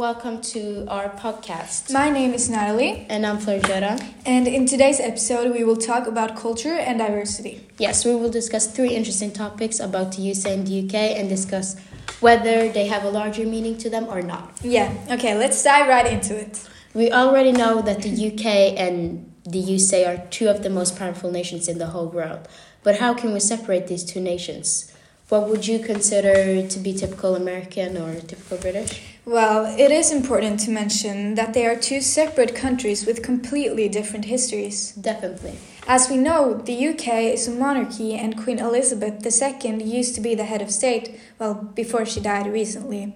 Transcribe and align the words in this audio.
welcome 0.00 0.40
to 0.40 0.86
our 0.88 1.10
podcast. 1.10 1.92
My 1.92 2.08
name 2.08 2.32
is 2.32 2.48
Natalie. 2.48 3.04
And 3.10 3.26
I'm 3.26 3.36
Florgetta. 3.36 4.02
And 4.24 4.48
in 4.48 4.64
today's 4.64 4.98
episode, 4.98 5.52
we 5.52 5.62
will 5.62 5.76
talk 5.76 6.06
about 6.06 6.36
culture 6.36 6.72
and 6.72 6.98
diversity. 6.98 7.68
Yes, 7.76 8.06
we 8.06 8.14
will 8.14 8.30
discuss 8.30 8.66
three 8.66 8.94
interesting 8.96 9.30
topics 9.30 9.78
about 9.78 10.12
the 10.12 10.22
USA 10.22 10.54
and 10.54 10.66
the 10.66 10.86
UK 10.86 10.94
and 11.18 11.28
discuss 11.28 11.78
whether 12.20 12.70
they 12.70 12.86
have 12.86 13.04
a 13.04 13.10
larger 13.10 13.44
meaning 13.44 13.76
to 13.76 13.90
them 13.90 14.06
or 14.08 14.22
not. 14.22 14.58
Yeah, 14.62 14.90
okay, 15.10 15.36
let's 15.36 15.62
dive 15.62 15.86
right 15.86 16.10
into 16.10 16.34
it. 16.34 16.66
We 16.94 17.12
already 17.12 17.52
know 17.52 17.82
that 17.82 18.00
the 18.00 18.12
UK 18.28 18.80
and 18.80 19.30
the 19.44 19.58
USA 19.58 20.06
are 20.06 20.26
two 20.30 20.48
of 20.48 20.62
the 20.62 20.70
most 20.70 20.98
powerful 20.98 21.30
nations 21.30 21.68
in 21.68 21.76
the 21.76 21.88
whole 21.88 22.08
world. 22.08 22.48
But 22.82 23.00
how 23.00 23.12
can 23.12 23.34
we 23.34 23.40
separate 23.40 23.88
these 23.88 24.04
two 24.04 24.22
nations? 24.22 24.90
What 25.30 25.48
would 25.48 25.64
you 25.64 25.78
consider 25.78 26.66
to 26.66 26.78
be 26.80 26.92
typical 26.92 27.36
American 27.36 27.96
or 27.96 28.20
typical 28.20 28.58
British? 28.58 29.00
Well, 29.24 29.64
it 29.78 29.92
is 29.92 30.10
important 30.10 30.58
to 30.60 30.72
mention 30.72 31.36
that 31.36 31.54
they 31.54 31.66
are 31.66 31.76
two 31.76 32.00
separate 32.00 32.52
countries 32.56 33.06
with 33.06 33.22
completely 33.22 33.88
different 33.88 34.24
histories. 34.24 34.90
Definitely. 34.90 35.56
As 35.86 36.10
we 36.10 36.16
know, 36.16 36.54
the 36.54 36.88
UK 36.88 37.06
is 37.34 37.46
a 37.46 37.52
monarchy 37.52 38.14
and 38.14 38.36
Queen 38.36 38.58
Elizabeth 38.58 39.24
II 39.24 39.84
used 39.84 40.16
to 40.16 40.20
be 40.20 40.34
the 40.34 40.46
head 40.46 40.62
of 40.62 40.72
state, 40.72 41.20
well, 41.38 41.54
before 41.54 42.04
she 42.04 42.18
died 42.18 42.52
recently. 42.52 43.14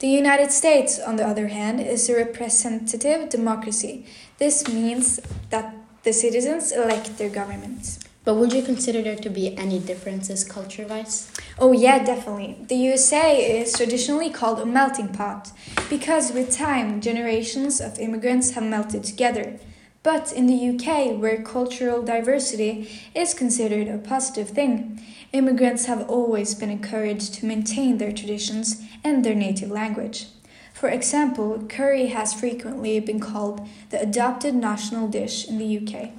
The 0.00 0.08
United 0.08 0.50
States, 0.50 0.98
on 0.98 1.14
the 1.14 1.26
other 1.26 1.46
hand, 1.46 1.78
is 1.80 2.08
a 2.10 2.16
representative 2.16 3.28
democracy. 3.28 4.04
This 4.38 4.66
means 4.66 5.20
that 5.50 5.76
the 6.02 6.12
citizens 6.12 6.72
elect 6.72 7.18
their 7.18 7.30
government. 7.30 8.01
But 8.24 8.36
would 8.36 8.52
you 8.52 8.62
consider 8.62 9.02
there 9.02 9.16
to 9.16 9.30
be 9.30 9.56
any 9.58 9.80
differences 9.80 10.44
culture 10.44 10.86
wise? 10.86 11.32
Oh, 11.58 11.72
yeah, 11.72 12.04
definitely. 12.04 12.56
The 12.68 12.76
USA 12.76 13.60
is 13.60 13.72
traditionally 13.76 14.30
called 14.30 14.60
a 14.60 14.66
melting 14.66 15.08
pot 15.08 15.50
because 15.90 16.32
with 16.32 16.56
time, 16.56 17.00
generations 17.00 17.80
of 17.80 17.98
immigrants 17.98 18.52
have 18.52 18.62
melted 18.62 19.02
together. 19.02 19.58
But 20.04 20.32
in 20.32 20.46
the 20.46 20.68
UK, 20.70 21.20
where 21.20 21.42
cultural 21.42 22.02
diversity 22.02 22.88
is 23.14 23.34
considered 23.34 23.88
a 23.88 23.98
positive 23.98 24.50
thing, 24.50 25.00
immigrants 25.32 25.86
have 25.86 26.08
always 26.08 26.54
been 26.54 26.70
encouraged 26.70 27.34
to 27.34 27.46
maintain 27.46 27.98
their 27.98 28.12
traditions 28.12 28.82
and 29.02 29.24
their 29.24 29.34
native 29.34 29.70
language. 29.70 30.26
For 30.74 30.88
example, 30.88 31.64
curry 31.68 32.06
has 32.06 32.34
frequently 32.34 32.98
been 33.00 33.20
called 33.20 33.68
the 33.90 34.00
adopted 34.00 34.54
national 34.54 35.08
dish 35.08 35.46
in 35.48 35.58
the 35.58 35.78
UK. 35.78 36.10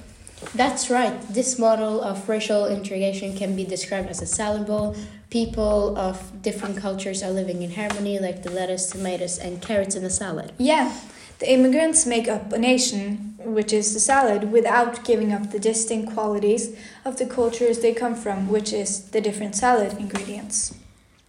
That's 0.54 0.90
right. 0.90 1.20
This 1.30 1.58
model 1.58 2.02
of 2.02 2.28
racial 2.30 2.68
integration 2.68 3.36
can 3.36 3.56
be 3.56 3.64
described 3.64 4.10
as 4.10 4.22
a 4.22 4.26
salad 4.26 4.68
bowl. 4.68 4.96
People 5.30 5.98
of 5.98 6.42
different 6.42 6.78
cultures 6.78 7.24
are 7.24 7.32
living 7.32 7.62
in 7.62 7.72
harmony, 7.72 8.20
like 8.20 8.44
the 8.44 8.52
lettuce, 8.52 8.90
tomatoes, 8.92 9.40
and 9.40 9.62
carrots 9.62 9.96
in 9.96 10.04
a 10.04 10.10
salad. 10.10 10.52
Yeah, 10.58 10.96
the 11.40 11.52
immigrants 11.52 12.06
make 12.06 12.28
up 12.28 12.54
a 12.54 12.60
nation, 12.60 13.36
which 13.40 13.74
is 13.74 13.94
the 13.94 14.00
salad, 14.00 14.52
without 14.52 15.04
giving 15.04 15.34
up 15.34 15.52
the 15.52 15.60
distinct 15.60 16.14
qualities 16.14 16.76
of 17.04 17.18
the 17.18 17.26
cultures 17.26 17.80
they 17.80 17.94
come 17.94 18.16
from, 18.16 18.48
which 18.48 18.72
is 18.72 19.10
the 19.12 19.22
different 19.22 19.56
salad 19.56 19.98
ingredients. 20.00 20.74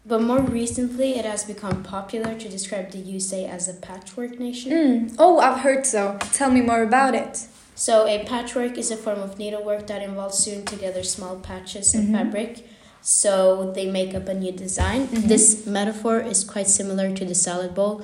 But 0.07 0.21
more 0.21 0.41
recently, 0.41 1.17
it 1.17 1.25
has 1.25 1.45
become 1.45 1.83
popular 1.83 2.35
to 2.39 2.49
describe 2.49 2.91
the 2.91 2.99
USA 2.99 3.47
as 3.47 3.69
a 3.69 3.75
patchwork 3.75 4.39
nation. 4.39 4.73
Mm. 4.73 5.17
Oh, 5.19 5.39
I've 5.39 5.61
heard 5.61 5.87
so. 5.87 6.19
Tell 6.33 6.51
me 6.51 6.61
more 6.61 6.83
about 6.83 7.15
it. 7.15 7.47
So, 7.75 8.07
a 8.07 8.25
patchwork 8.25 8.79
is 8.79 8.91
a 8.91 8.97
form 8.97 9.21
of 9.21 9.39
needlework 9.39 9.89
that 9.89 10.03
involves 10.03 10.39
sewing 10.39 10.65
together 10.65 11.03
small 11.03 11.37
patches 11.37 11.95
of 11.95 12.03
mm-hmm. 12.03 12.15
fabric 12.15 12.65
so 13.05 13.71
they 13.73 13.91
make 13.91 14.15
up 14.15 14.29
a 14.29 14.35
new 14.35 14.51
design. 14.51 15.09
Mm-hmm. 15.09 15.29
This 15.29 15.67
metaphor 15.67 16.21
is 16.21 16.43
quite 16.43 16.69
similar 16.69 17.15
to 17.15 17.25
the 17.27 17.35
salad 17.35 17.75
bowl, 17.75 18.03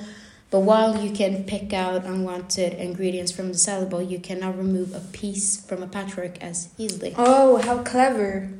but 0.51 0.59
while 0.59 1.03
you 1.03 1.11
can 1.11 1.43
pick 1.43 1.73
out 1.73 2.05
unwanted 2.05 2.73
ingredients 2.73 3.31
from 3.31 3.47
the 3.47 3.57
salad 3.57 3.89
bowl, 3.89 4.03
you 4.03 4.19
cannot 4.19 4.55
remove 4.57 4.93
a 4.93 4.99
piece 4.99 5.59
from 5.65 5.81
a 5.81 5.87
patchwork 5.87 6.41
as 6.43 6.69
easily. 6.77 7.15
Oh, 7.17 7.57
how 7.57 7.81
clever! 7.81 8.51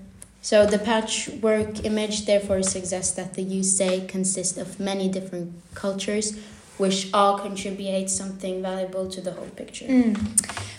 So, 0.42 0.66
the 0.66 0.80
patchwork 0.80 1.86
image 1.86 2.26
therefore 2.26 2.64
suggests 2.64 3.12
that 3.12 3.36
the 3.36 3.44
USA 3.44 4.04
consists 4.08 4.58
of 4.58 4.80
many 4.80 5.10
different 5.10 5.54
cultures 5.76 6.36
which 6.82 7.14
all 7.14 7.38
contribute 7.38 8.10
something 8.10 8.62
valuable 8.62 9.08
to 9.08 9.22
the 9.22 9.32
whole 9.32 9.54
picture. 9.62 9.86
Mm. 9.86 10.18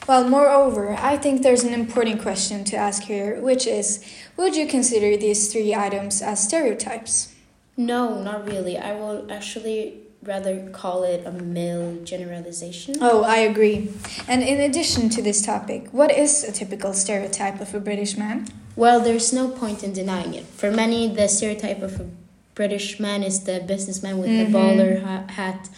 Well, 0.08 0.28
moreover, 0.28 0.96
I 0.98 1.16
think 1.16 1.42
there's 1.42 1.62
an 1.62 1.72
important 1.72 2.20
question 2.20 2.64
to 2.64 2.76
ask 2.76 3.04
here, 3.04 3.40
which 3.40 3.66
is 3.66 4.04
Would 4.36 4.56
you 4.56 4.66
consider 4.66 5.16
these 5.16 5.50
three 5.52 5.74
items 5.74 6.20
as 6.20 6.42
stereotypes? 6.42 7.32
No, 7.76 8.20
not 8.20 8.46
really. 8.46 8.76
I 8.76 8.92
will 8.94 9.30
actually 9.30 10.00
rather 10.22 10.68
call 10.70 11.04
it 11.04 11.24
a 11.24 11.32
male 11.32 11.96
generalization. 12.04 12.96
Oh, 13.00 13.22
I 13.24 13.38
agree. 13.38 13.90
And 14.28 14.42
in 14.42 14.60
addition 14.60 15.08
to 15.10 15.22
this 15.22 15.44
topic, 15.44 15.88
what 15.92 16.10
is 16.10 16.44
a 16.44 16.52
typical 16.52 16.92
stereotype 16.92 17.60
of 17.60 17.74
a 17.74 17.80
British 17.80 18.16
man? 18.16 18.48
Well, 18.76 19.00
there's 19.00 19.32
no 19.32 19.48
point 19.48 19.82
in 19.82 19.92
denying 19.92 20.34
it. 20.34 20.44
For 20.46 20.70
many, 20.70 21.08
the 21.08 21.28
stereotype 21.28 21.82
of 21.82 22.00
a 22.00 22.08
British 22.54 23.00
man 23.00 23.22
is 23.22 23.44
the 23.44 23.60
businessman 23.60 24.19
with 24.19 24.30
mm-hmm. 24.30 24.52
the 24.52 24.58
bowler 24.58 25.00
hat 25.30 25.69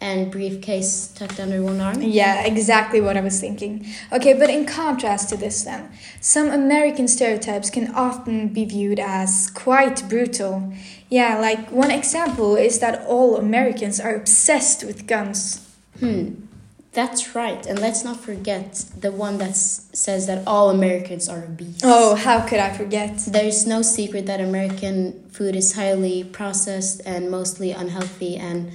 and 0.00 0.30
briefcase 0.30 1.08
tucked 1.08 1.38
under 1.38 1.62
one 1.62 1.80
arm? 1.80 2.00
Yeah, 2.00 2.42
exactly 2.44 3.00
what 3.00 3.16
I 3.16 3.20
was 3.20 3.40
thinking. 3.40 3.86
Okay, 4.12 4.32
but 4.32 4.50
in 4.50 4.64
contrast 4.64 5.28
to 5.28 5.36
this, 5.36 5.62
then, 5.62 5.90
some 6.20 6.50
American 6.50 7.06
stereotypes 7.06 7.70
can 7.70 7.94
often 7.94 8.48
be 8.48 8.64
viewed 8.64 8.98
as 8.98 9.50
quite 9.50 10.08
brutal. 10.08 10.72
Yeah, 11.08 11.38
like 11.38 11.70
one 11.70 11.90
example 11.90 12.56
is 12.56 12.78
that 12.78 13.04
all 13.06 13.36
Americans 13.36 14.00
are 14.00 14.14
obsessed 14.14 14.84
with 14.84 15.06
guns. 15.06 15.66
Hmm. 15.98 16.46
That's 16.92 17.36
right, 17.36 17.64
and 17.66 17.78
let's 17.78 18.02
not 18.02 18.18
forget 18.18 18.84
the 18.98 19.12
one 19.12 19.38
that 19.38 19.54
says 19.54 20.26
that 20.26 20.42
all 20.44 20.70
Americans 20.70 21.28
are 21.28 21.44
obese. 21.44 21.82
Oh, 21.84 22.16
how 22.16 22.44
could 22.44 22.58
I 22.58 22.72
forget? 22.72 23.16
There's 23.28 23.64
no 23.64 23.80
secret 23.80 24.26
that 24.26 24.40
American 24.40 25.28
food 25.30 25.54
is 25.54 25.74
highly 25.74 26.24
processed 26.24 27.00
and 27.06 27.30
mostly 27.30 27.70
unhealthy, 27.70 28.34
and 28.36 28.72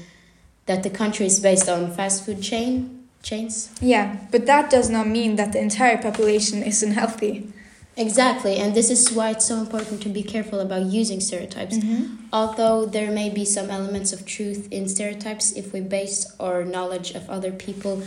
that 0.66 0.84
the 0.84 0.90
country 0.90 1.26
is 1.26 1.40
based 1.40 1.70
on 1.70 1.92
fast 1.92 2.26
food 2.26 2.42
chain 2.42 3.04
chains. 3.22 3.72
Yeah, 3.82 4.18
but 4.32 4.46
that 4.46 4.70
does 4.70 4.90
not 4.90 5.08
mean 5.08 5.36
that 5.36 5.52
the 5.52 5.60
entire 5.60 5.98
population 5.98 6.64
is 6.64 6.82
unhealthy. 6.84 7.52
Exactly, 7.98 8.58
and 8.58 8.76
this 8.76 8.92
is 8.92 9.12
why 9.12 9.32
it's 9.32 9.46
so 9.46 9.58
important 9.58 10.02
to 10.02 10.10
be 10.10 10.22
careful 10.22 10.60
about 10.60 10.84
using 10.84 11.22
stereotypes. 11.22 11.78
Mm-hmm. 11.78 12.26
Although 12.32 12.86
there 12.86 13.10
may 13.10 13.30
be 13.30 13.46
some 13.46 13.70
elements 13.70 14.12
of 14.12 14.26
truth 14.26 14.68
in 14.70 14.90
stereotypes, 14.90 15.54
if 15.54 15.72
we 15.72 15.80
base 15.80 16.28
our 16.40 16.66
knowledge 16.66 17.12
of 17.12 17.30
other 17.30 17.52
people 17.52 18.04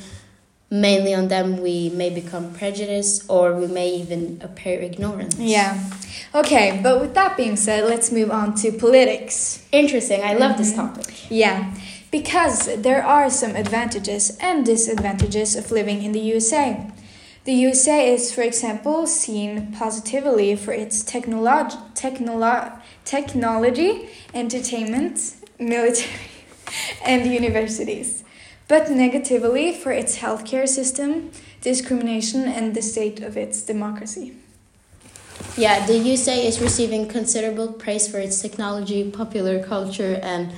mainly 0.71 1.15
on 1.15 1.29
them, 1.29 1.63
we 1.63 1.89
may 1.89 2.11
become 2.11 2.53
prejudiced 2.53 3.25
or 3.31 3.55
we 3.55 3.67
may 3.67 3.89
even 3.95 4.39
appear 4.43 4.79
ignorant. 4.79 5.37
Yeah. 5.39 5.83
Okay, 6.35 6.79
but 6.83 7.01
with 7.01 7.15
that 7.15 7.39
being 7.39 7.57
said, 7.57 7.89
let's 7.89 8.13
move 8.13 8.31
on 8.31 8.55
to 8.57 8.71
politics. 8.73 9.67
Interesting, 9.73 10.23
I 10.23 10.35
love 10.35 10.53
mm-hmm. 10.53 10.59
this 10.59 10.75
topic. 10.75 11.31
Yeah 11.31 11.73
because 12.11 12.83
there 12.83 13.05
are 13.05 13.29
some 13.31 13.55
advantages 13.57 14.37
and 14.41 14.65
disadvantages 14.65 15.57
of 15.57 15.71
living 15.71 16.03
in 16.03 16.13
the 16.13 16.21
USA. 16.21 16.91
The 17.45 17.55
USA 17.55 18.13
is, 18.13 18.33
for 18.33 18.43
example, 18.43 19.07
seen 19.07 19.73
positively 19.73 20.55
for 20.57 20.73
its 20.73 21.03
technolog- 21.03 21.95
technolo- 21.95 22.79
technology, 23.05 24.09
entertainment, 24.35 25.37
military, 25.59 26.13
and 27.05 27.27
universities, 27.27 28.25
but 28.69 28.91
negatively 28.91 29.73
for 29.73 29.93
its 29.93 30.19
healthcare 30.19 30.69
system, 30.69 31.31
discrimination, 31.63 32.45
and 32.45 32.75
the 32.75 32.83
state 32.83 33.21
of 33.21 33.37
its 33.37 33.63
democracy. 33.63 34.35
Yeah, 35.57 35.87
the 35.87 35.99
USA 35.99 36.47
is 36.47 36.61
receiving 36.61 37.09
considerable 37.09 37.73
praise 37.73 38.07
for 38.07 38.19
its 38.19 38.41
technology, 38.41 39.11
popular 39.11 39.65
culture, 39.65 40.21
and 40.23 40.53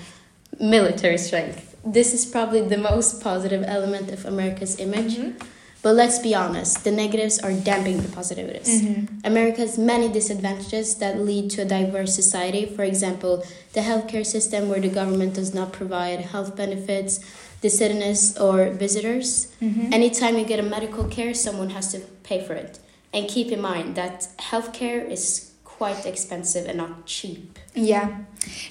military 0.61 1.19
strength. 1.19 1.77
This 1.85 2.13
is 2.13 2.27
probably 2.27 2.61
the 2.61 2.77
most 2.77 3.23
positive 3.23 3.65
element 3.67 4.11
of 4.11 4.27
America's 4.27 4.79
image. 4.79 5.17
Mm-hmm. 5.17 5.47
But 5.83 5.95
let's 5.95 6.19
be 6.19 6.35
honest, 6.35 6.85
the 6.85 6.91
negatives 6.91 7.39
are 7.39 7.55
damping 7.55 8.03
the 8.03 8.09
positives. 8.09 8.69
Mm-hmm. 8.69 9.25
America 9.25 9.63
has 9.63 9.79
many 9.79 10.09
disadvantages 10.13 10.97
that 10.97 11.19
lead 11.21 11.51
to 11.53 11.63
a 11.63 11.65
diverse 11.65 12.15
society. 12.15 12.67
For 12.67 12.83
example, 12.83 13.43
the 13.73 13.81
healthcare 13.81 14.27
system 14.27 14.69
where 14.69 14.81
the 14.81 14.91
government 14.91 15.35
does 15.35 15.55
not 15.55 15.73
provide 15.73 16.21
health 16.21 16.55
benefits, 16.55 17.21
the 17.63 17.71
citizens 17.71 18.37
or 18.37 18.69
visitors. 18.69 19.51
Mm-hmm. 19.63 19.95
Anytime 19.95 20.37
you 20.37 20.45
get 20.45 20.61
a 20.61 20.63
medical 20.63 21.05
care, 21.05 21.33
someone 21.33 21.71
has 21.71 21.93
to 21.93 22.01
pay 22.25 22.45
for 22.45 22.53
it. 22.53 22.79
And 23.15 23.27
keep 23.27 23.51
in 23.51 23.63
mind 23.63 23.95
that 23.95 24.29
healthcare 24.39 25.11
is 25.11 25.53
quite 25.65 26.05
expensive 26.05 26.67
and 26.67 26.77
not 26.77 27.07
cheap. 27.07 27.59
Yeah, 27.75 28.19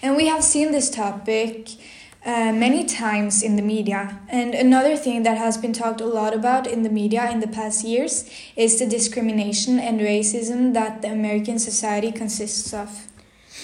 and 0.02 0.16
we 0.16 0.28
have 0.28 0.44
seen 0.44 0.72
this 0.72 0.90
topic 0.90 1.70
uh, 2.26 2.52
many 2.52 2.86
times 2.86 3.42
in 3.42 3.56
the 3.56 3.62
media. 3.62 4.20
And 4.28 4.54
another 4.54 4.98
thing 4.98 5.24
that 5.24 5.38
has 5.38 5.58
been 5.58 5.74
talked 5.74 6.02
a 6.02 6.06
lot 6.06 6.34
about 6.34 6.68
in 6.68 6.84
the 6.84 6.90
media 6.90 7.30
in 7.32 7.40
the 7.40 7.48
past 7.48 7.86
years 7.86 8.30
is 8.56 8.78
the 8.78 8.86
discrimination 8.86 9.80
and 9.80 10.02
racism 10.02 10.74
that 10.74 11.02
the 11.02 11.12
American 11.12 11.60
society 11.60 12.12
consists 12.12 12.74
of. 12.74 13.08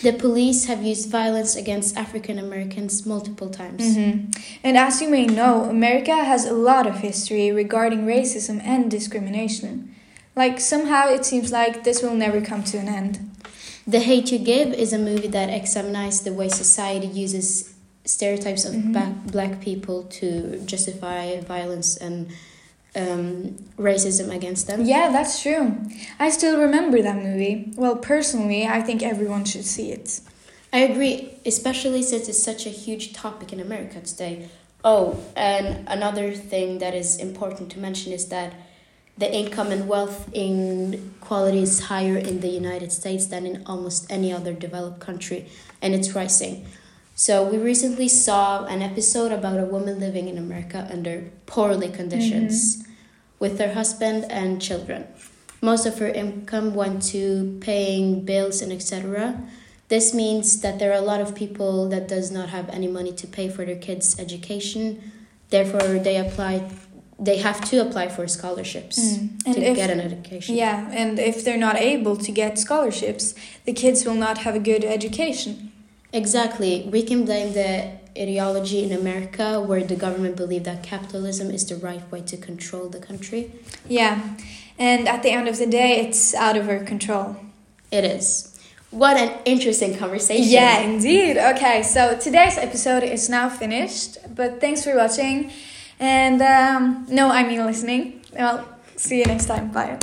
The 0.03 0.13
police 0.13 0.65
have 0.65 0.83
used 0.83 1.09
violence 1.09 1.55
against 1.55 1.97
African 1.97 2.37
Americans 2.37 3.05
multiple 3.05 3.49
times. 3.49 3.97
Mm-hmm. 3.97 4.31
And 4.63 4.77
as 4.77 5.01
you 5.01 5.09
may 5.09 5.25
know, 5.25 5.63
America 5.63 6.15
has 6.15 6.45
a 6.45 6.53
lot 6.53 6.85
of 6.85 6.99
history 6.99 7.51
regarding 7.51 8.05
racism 8.05 8.61
and 8.63 8.91
discrimination. 8.91 9.95
Like, 10.35 10.59
somehow 10.59 11.07
it 11.09 11.25
seems 11.25 11.51
like 11.51 11.85
this 11.85 12.03
will 12.03 12.13
never 12.13 12.41
come 12.41 12.63
to 12.65 12.77
an 12.77 12.89
end. 12.89 13.34
The 13.87 13.99
Hate 13.99 14.31
You 14.31 14.39
Give 14.39 14.73
is 14.73 14.93
a 14.93 14.97
movie 14.97 15.27
that 15.27 15.49
examines 15.49 16.21
the 16.21 16.33
way 16.33 16.49
society 16.49 17.07
uses 17.07 17.73
stereotypes 18.03 18.65
of 18.65 18.73
Mhm. 18.73 18.93
ba- 18.93 19.15
black 19.31 19.61
people 19.61 20.03
to 20.19 20.59
justify 20.65 21.39
violence 21.41 21.95
and 21.97 22.27
um, 22.97 23.55
racism 23.77 24.33
against 24.33 24.67
them. 24.67 24.85
Yeah, 24.85 25.11
that's 25.11 25.41
true. 25.41 25.75
I 26.17 26.29
still 26.29 26.57
remember 26.61 27.01
that 27.01 27.21
movie. 27.21 27.73
Well, 27.75 27.97
personally, 27.97 28.65
I 28.65 28.81
think 28.81 29.03
everyone 29.03 29.43
should 29.43 29.65
see 29.65 29.91
it. 29.91 30.21
I 30.71 30.79
agree, 30.79 31.33
especially 31.45 32.01
since 32.03 32.29
it's 32.29 32.41
such 32.41 32.65
a 32.65 32.69
huge 32.69 33.11
topic 33.11 33.51
in 33.51 33.59
America 33.59 33.99
today. 33.99 34.47
Oh, 34.85 35.17
and 35.35 35.85
another 35.87 36.31
thing 36.33 36.77
that 36.79 36.93
is 36.93 37.17
important 37.17 37.69
to 37.73 37.79
mention 37.79 38.13
is 38.13 38.27
that 38.27 38.53
the 39.17 39.33
income 39.33 39.71
and 39.71 39.87
wealth 39.87 40.29
inequality 40.33 41.59
is 41.59 41.85
higher 41.85 42.17
in 42.17 42.41
the 42.41 42.49
United 42.49 42.91
States 42.91 43.27
than 43.27 43.45
in 43.45 43.63
almost 43.65 44.11
any 44.11 44.33
other 44.33 44.53
developed 44.53 44.99
country, 44.99 45.47
and 45.81 45.93
it's 45.95 46.13
rising. 46.13 46.65
So, 47.17 47.47
we 47.47 47.57
recently 47.57 48.09
saw 48.09 48.65
an 48.65 48.81
episode 48.81 49.31
about 49.31 49.57
a 49.57 49.65
woman 49.65 50.01
living 50.01 50.27
in 50.27 50.37
America 50.37 50.85
under 50.91 51.31
poorly 51.45 51.87
conditions 51.87 52.75
mm-hmm. 52.75 52.91
with 53.39 53.57
her 53.59 53.73
husband 53.73 54.25
and 54.29 54.61
children. 54.61 55.07
Most 55.61 55.85
of 55.85 55.97
her 55.99 56.09
income 56.09 56.75
went 56.75 57.01
to 57.13 57.57
paying 57.61 58.25
bills 58.25 58.61
and 58.61 58.73
etc. 58.73 59.41
This 59.87 60.13
means 60.13 60.59
that 60.61 60.77
there 60.77 60.91
are 60.91 61.01
a 61.01 61.05
lot 61.05 61.21
of 61.21 61.35
people 61.35 61.87
that 61.89 62.09
does 62.09 62.31
not 62.31 62.49
have 62.49 62.69
any 62.69 62.87
money 62.87 63.13
to 63.13 63.27
pay 63.27 63.49
for 63.49 63.63
their 63.63 63.77
kids' 63.77 64.19
education. 64.19 65.11
Therefore, 65.49 65.99
they 65.99 66.17
apply. 66.17 66.69
They 67.17 67.37
have 67.37 67.61
to 67.69 67.77
apply 67.85 68.09
for 68.09 68.27
scholarships 68.27 68.97
Mm. 68.99 69.29
And 69.45 69.55
to 69.55 69.61
if 69.61 69.75
get 69.77 69.89
an 69.89 70.01
education. 70.01 70.55
yeah, 70.55 70.89
and 70.91 71.17
if 71.19 71.43
they're 71.45 71.63
not 71.69 71.77
able 71.77 72.15
to 72.17 72.31
get 72.31 72.59
scholarships, 72.59 73.33
the 73.65 73.73
kids 73.73 74.03
will 74.05 74.15
not 74.25 74.39
have 74.39 74.53
a 74.55 74.59
good 74.59 74.83
education. 74.83 75.71
Exactly. 76.11 76.87
We 76.91 77.01
can 77.03 77.25
blame 77.25 77.53
the 77.53 77.71
ideology 78.17 78.83
in 78.83 78.91
America 78.91 79.61
where 79.61 79.83
the 79.83 79.95
government 79.95 80.35
believe 80.37 80.63
that 80.63 80.83
capitalism 80.83 81.51
is 81.51 81.65
the 81.65 81.75
right 81.75 82.03
way 82.11 82.21
to 82.21 82.37
control 82.37 82.87
the 82.89 82.99
country. 82.99 83.51
Yeah, 83.87 84.19
and 84.77 85.07
at 85.07 85.23
the 85.23 85.31
end 85.31 85.47
of 85.47 85.57
the 85.57 85.65
day, 85.67 85.99
it's 86.05 86.33
out 86.33 86.55
of 86.57 86.67
our 86.69 86.79
control. 86.79 87.35
It 87.91 88.03
is. 88.03 88.51
What 88.91 89.17
an 89.17 89.31
interesting 89.45 89.97
conversation. 89.97 90.47
Yeah, 90.49 90.79
indeed. 90.79 91.37
Okay, 91.37 91.83
so 91.83 92.17
today's 92.17 92.57
episode 92.57 93.03
is 93.03 93.29
now 93.29 93.49
finished, 93.49 94.17
but 94.33 94.59
thanks 94.61 94.83
for 94.83 94.95
watching. 94.95 95.51
And 95.99 96.41
um, 96.41 97.05
no, 97.09 97.29
I 97.29 97.43
mean 97.47 97.65
listening. 97.65 98.21
Well, 98.33 98.67
see 98.95 99.19
you 99.19 99.25
next 99.25 99.45
time. 99.45 99.71
Bye. 99.71 99.93